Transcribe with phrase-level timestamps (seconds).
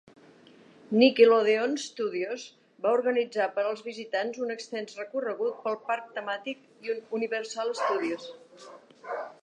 [1.01, 2.45] Nickelodeon Studios
[2.85, 6.89] va organitzar per als visitants un extens recorregut pel parc temàtic
[7.21, 8.31] Universal Studios.